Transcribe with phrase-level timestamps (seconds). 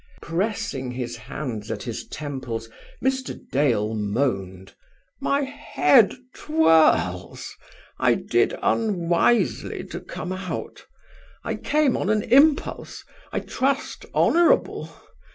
[0.23, 2.67] Pressing his hands at his temples,
[3.03, 3.39] Mr.
[3.51, 4.73] Dale moaned:
[5.19, 7.55] "My head twirls;
[7.99, 10.87] I did unwisely to come out.
[11.43, 14.91] I came on an impulse; I trust, honourable.